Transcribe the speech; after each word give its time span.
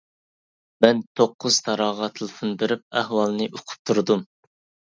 مەن 0.85 1.03
توققۇزتاراغا 1.19 2.09
تېلېفون 2.17 2.57
بېرىپ 2.63 2.83
ئەھۋالنى 3.03 3.51
ئۇقۇپ 3.55 3.79
تۇردۇم. 3.87 4.29